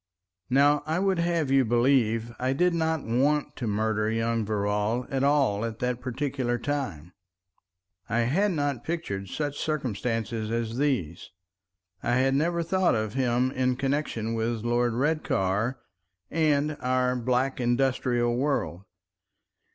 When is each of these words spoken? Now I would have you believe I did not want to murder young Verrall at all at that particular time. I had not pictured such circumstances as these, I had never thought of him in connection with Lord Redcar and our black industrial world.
Now 0.49 0.81
I 0.87 0.97
would 0.97 1.19
have 1.19 1.51
you 1.51 1.63
believe 1.63 2.33
I 2.39 2.53
did 2.53 2.73
not 2.73 3.03
want 3.03 3.55
to 3.57 3.67
murder 3.67 4.09
young 4.09 4.43
Verrall 4.43 5.05
at 5.11 5.23
all 5.23 5.63
at 5.63 5.77
that 5.77 6.01
particular 6.01 6.57
time. 6.57 7.13
I 8.09 8.21
had 8.21 8.49
not 8.51 8.83
pictured 8.83 9.27
such 9.29 9.59
circumstances 9.59 10.49
as 10.49 10.79
these, 10.79 11.29
I 12.01 12.15
had 12.15 12.33
never 12.33 12.63
thought 12.63 12.95
of 12.95 13.13
him 13.13 13.51
in 13.51 13.75
connection 13.75 14.33
with 14.33 14.63
Lord 14.63 14.93
Redcar 14.95 15.77
and 16.31 16.77
our 16.79 17.15
black 17.15 17.59
industrial 17.61 18.35
world. 18.35 18.85